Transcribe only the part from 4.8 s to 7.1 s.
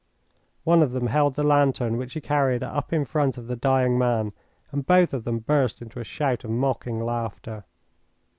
both of them burst into a shout of mocking